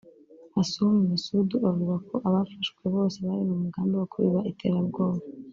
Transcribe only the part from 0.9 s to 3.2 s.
Massaoudou avuga ko abafashwe bose